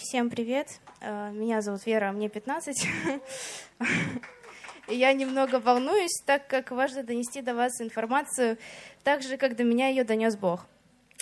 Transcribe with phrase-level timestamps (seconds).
[0.00, 0.80] Всем привет.
[1.02, 2.88] Э, меня зовут Вера, мне 15.
[4.88, 8.56] Я немного волнуюсь, так как важно донести до вас информацию
[9.04, 10.64] так же, как до меня ее донес Бог.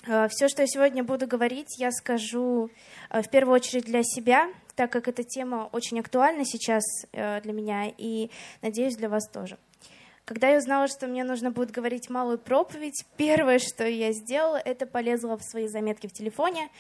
[0.07, 2.71] Э, Все, что я сегодня буду говорить, я скажу
[3.11, 7.93] э, в первую очередь для себя, так как эта тема очень актуальна сейчас для меня
[7.99, 8.31] и,
[8.63, 9.59] надеюсь, для вас тоже.
[10.25, 14.87] Когда я узнала, что мне нужно будет говорить малую проповедь, первое, что я сделала, это
[14.87, 16.71] полезла в свои заметки в телефоне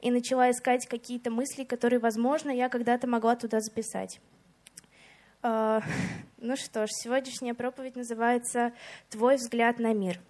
[0.00, 4.20] и начала искать какие-то мысли, которые, возможно, я когда-то могла туда записать.
[5.42, 5.82] Uh,
[6.38, 8.72] ну что ж, сегодняшняя проповедь называется
[9.10, 10.20] «Твой взгляд на мир».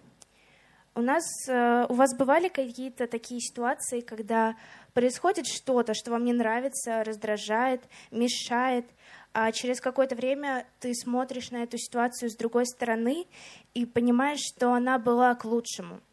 [0.95, 4.55] У нас, uh, у вас бывали какие-то такие ситуации, когда
[4.93, 8.85] происходит что-то, что вам не нравится, раздражает, мешает,
[9.31, 13.27] а через какое-то время ты смотришь на эту ситуацию с другой стороны
[13.75, 16.01] и понимаешь, что она была к лучшему–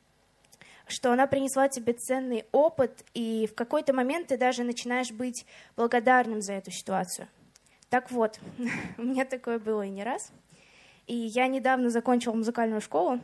[0.86, 5.44] что она принесла тебе ценный опыт, и в какой-то момент ты даже начинаешь быть
[5.76, 7.28] благодарным за эту ситуацию.
[7.90, 8.38] Так вот,
[8.98, 10.32] у меня такое было и не раз.
[11.06, 13.20] И я недавно закончила музыкальную школу,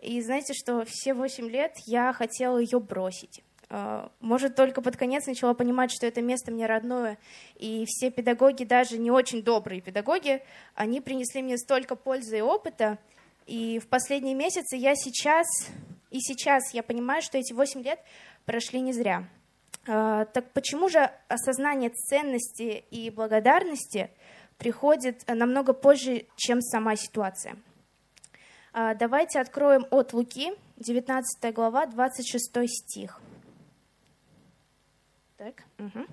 [0.00, 3.42] и знаете, что все восемь лет я хотела ее бросить.
[3.68, 7.18] А, может, только под конец начала понимать, что это место мне родное,
[7.56, 10.42] и все педагоги, даже не очень добрые педагоги,
[10.74, 12.98] они принесли мне столько пользы и опыта,
[13.46, 15.46] и в последние месяцы я сейчас
[16.12, 17.98] и сейчас я понимаю, что эти 8 лет
[18.44, 19.26] прошли не зря.
[19.88, 24.10] А, так почему же осознание ценности и благодарности
[24.58, 27.56] приходит намного позже, чем сама ситуация?
[28.74, 33.20] А, давайте откроем от Луки, 19 глава, 26 стих.
[35.38, 36.06] Так, угу.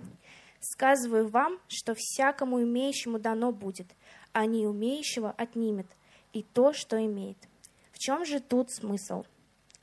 [0.62, 3.88] «Сказываю вам, что всякому имеющему дано будет,
[4.34, 5.88] а не умеющего отнимет,
[6.34, 7.38] и то, что имеет».
[7.94, 9.24] В чем же тут смысл?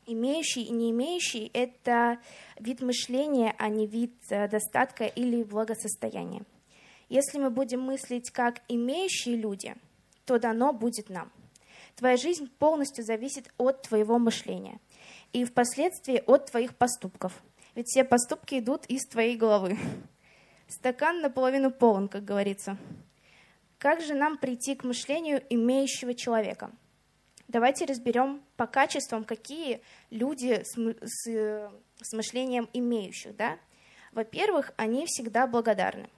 [0.08, 2.20] Имеющий и не имеющий– это
[2.60, 6.44] вид мышления, а не вид э, достатка или благосостояния.
[7.08, 9.74] Если мы будем мыслить как имеющие люди,
[10.24, 11.32] то дано будет нам.
[11.97, 14.78] Твоя жизнь полностью зависит от твоего мышления
[15.32, 17.32] и впоследствии от твоих поступков.
[17.75, 19.76] Ведь все поступки идут из твоей головы.
[20.69, 22.78] Стакан наполовину полон, как говорится.
[23.78, 26.70] Как же нам прийти к мышлению имеющего человека–
[27.48, 29.80] Давайте разберем по качествам, какие
[30.10, 31.70] люди с, с,
[32.00, 33.36] с мышлением имеющих.
[33.36, 33.58] Да?
[34.12, 36.08] Во-первых, они всегда благодарны.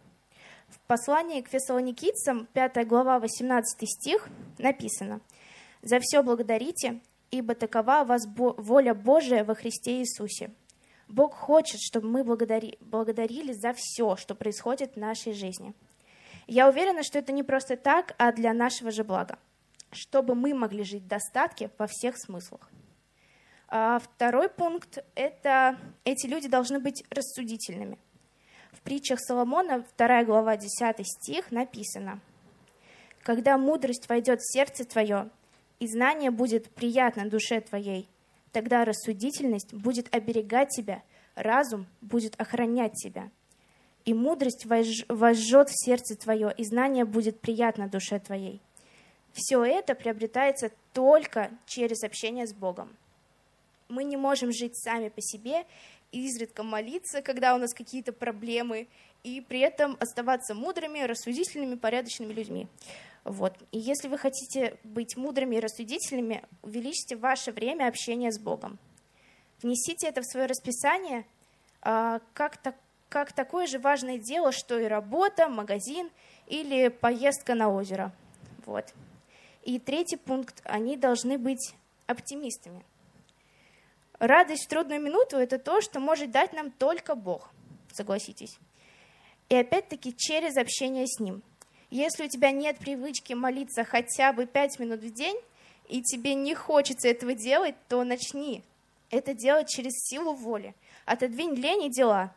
[0.68, 4.28] В послании к фессалоникийцам, 5 глава, 18 стих,
[4.58, 5.20] написано
[5.82, 7.00] «За все благодарите,
[7.30, 10.50] ибо такова вас воля Божия во Христе Иисусе».
[11.08, 15.74] Бог хочет, чтобы мы благодари, благодарили за все, что происходит в нашей жизни.
[16.46, 19.38] Я уверена, что это не просто так, а для нашего же блага
[19.92, 22.70] чтобы мы могли жить в достатке во всех смыслах.
[23.68, 27.98] А второй пункт– это эти люди должны быть рассудительными.
[28.72, 32.20] В притчах Соломона, 2 глава, 10 стих, написано
[33.22, 35.30] «Когда мудрость войдет в сердце твое,
[35.80, 38.08] и знание будет приятно душе твоей,
[38.52, 41.02] тогда рассудительность будет оберегать тебя,
[41.34, 43.30] разум будет охранять тебя.
[44.04, 48.62] И мудрость вожжет в сердце твое, и знание будет приятно душе твоей.
[49.38, 52.96] Все это приобретается только через общение с Богом.
[53.88, 55.64] Мы не можем жить сами по себе,
[56.10, 58.88] изредка молиться, когда у нас какие-то проблемы,
[59.22, 62.66] и при этом оставаться мудрыми, рассудительными, порядочными людьми.
[63.22, 63.54] Вот.
[63.70, 68.76] И если вы хотите быть мудрыми и рассудительными, увеличьте ваше время общения с Богом.
[69.62, 71.24] Внесите это в свое расписание
[71.80, 72.74] а, как, так,
[73.08, 76.10] как такое же важное дело, что и работа, магазин
[76.48, 78.12] или поездка на озеро.
[78.66, 78.92] Вот.
[79.62, 81.74] И третий пункт, они должны быть
[82.06, 82.84] оптимистами.
[84.18, 87.50] Радость в трудную минуту– это то, что может дать нам только Бог,
[87.92, 88.58] согласитесь.
[89.48, 91.42] И опять-таки через общение с Ним.
[91.90, 95.38] Если у тебя нет привычки молиться хотя бы пять минут в день,
[95.88, 98.62] и тебе не хочется этого делать, то начни
[99.10, 100.74] это делать через силу воли.
[101.06, 102.34] Отодвинь лень и дела.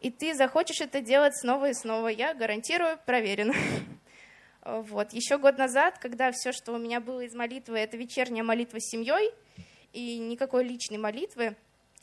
[0.00, 2.08] И ты захочешь это делать снова и снова.
[2.08, 3.54] Я гарантирую, проверено.
[4.62, 5.12] Вот.
[5.12, 8.90] Еще год назад, когда все, что у меня было из молитвы, это вечерняя молитва с
[8.90, 9.32] семьей
[9.92, 11.56] и никакой личной молитвы,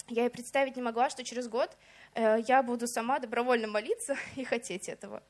[0.09, 1.77] я и представить не могла, что через год
[2.15, 5.21] э, я буду сама добровольно молиться и хотеть этого.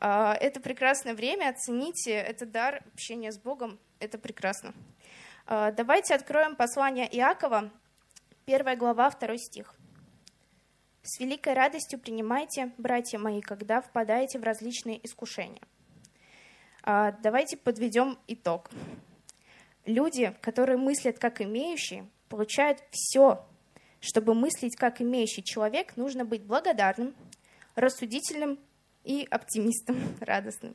[0.00, 4.74] Э, это прекрасное время, оцените этот дар общения с Богом, это прекрасно.
[5.46, 7.70] Э, давайте откроем послание Иакова,
[8.44, 9.74] первая глава, второй стих.
[11.02, 15.77] «С великой радостью принимайте, братья мои, когда впадаете в различные искушения» А,
[17.22, 18.70] давайте подведем итог.
[19.84, 23.44] Люди, которые мыслят как имеющие, получают все.
[24.00, 27.14] Чтобы мыслить как имеющий человек, нужно быть благодарным,
[27.74, 28.58] рассудительным
[29.04, 30.74] и оптимистом, радостным.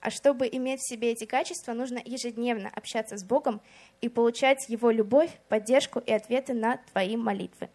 [0.00, 3.60] А чтобы иметь в себе эти качества, нужно ежедневно общаться с Богом
[4.00, 7.68] и получать Его любовь, поддержку и ответы на твои молитвы.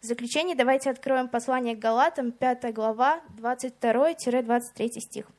[0.00, 5.30] В заключение давайте откроем послание к Галатам, 5 глава, 22-23 стих.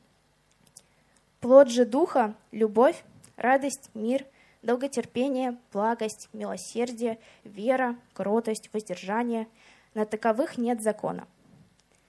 [1.45, 3.03] «Плод же Духа– любовь,
[3.37, 4.25] радость, мир,
[4.63, 9.47] долготерпение, благость, милосердие, вера, кротость, воздержание.
[9.93, 11.27] На таковых нет закона».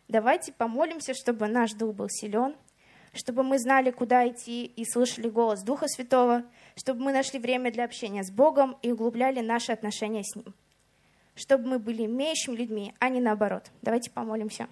[0.08, 2.56] Давайте помолимся, чтобы наш дух был силен,
[3.12, 6.42] чтобы мы знали, куда идти и слышали голос Духа Святого,
[6.74, 10.54] чтобы мы нашли время для общения с Богом и углубляли наши отношения с Ним,
[11.34, 13.70] чтобы мы были имеющими людьми, а не наоборот.
[13.82, 14.66] Давайте помолимся.